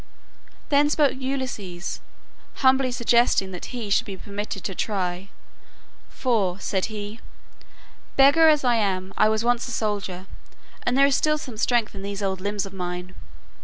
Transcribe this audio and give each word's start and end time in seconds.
Then 0.69 0.89
spoke 0.89 1.13
Ulysses, 1.19 2.01
humbly 2.55 2.91
suggesting 2.91 3.51
that 3.51 3.65
he 3.65 3.91
should 3.91 4.07
be 4.07 4.17
permitted 4.17 4.63
to 4.63 4.73
try; 4.73 5.29
for, 6.09 6.59
said 6.59 6.85
he, 6.85 7.19
"beggar 8.15 8.49
as 8.49 8.63
I 8.63 8.77
am, 8.77 9.13
I 9.15 9.29
was 9.29 9.43
once 9.45 9.67
a 9.67 9.71
soldier, 9.71 10.25
and 10.81 10.97
there 10.97 11.05
is 11.05 11.15
still 11.15 11.37
some 11.37 11.55
strength 11.55 11.93
in 11.93 12.01
these 12.01 12.23
old 12.23 12.41
limbs 12.41 12.65
of 12.65 12.73
mine." 12.73 13.13